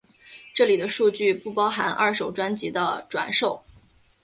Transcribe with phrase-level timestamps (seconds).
[0.55, 3.63] 这里的数据不包含二手专辑的转售。